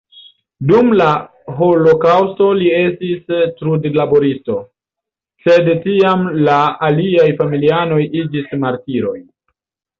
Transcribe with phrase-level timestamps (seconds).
[0.69, 1.09] Dum la
[1.59, 3.29] holokaŭsto li estis
[3.61, 4.57] trudlaboristo,
[5.45, 6.59] sed tiam la
[6.91, 9.17] aliaj familianoj iĝis martiroj.